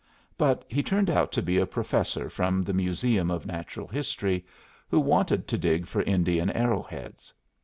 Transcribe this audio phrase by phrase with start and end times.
[0.35, 4.43] But he turned out to be a professor from the Museum of Natural History,
[4.89, 7.31] who wanted to dig for Indian arrow heads.